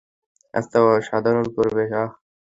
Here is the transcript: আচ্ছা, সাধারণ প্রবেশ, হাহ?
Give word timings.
আচ্ছা, 0.53 0.79
সাধারণ 1.01 1.45
প্রবেশ, 1.55 1.89
হাহ? 1.93 2.09